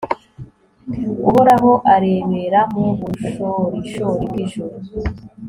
[1.27, 4.75] uhoraho arebera mu bushorishori bw'ijuru